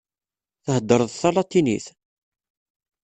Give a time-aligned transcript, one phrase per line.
[0.65, 1.85] Theddreḍ talatinit?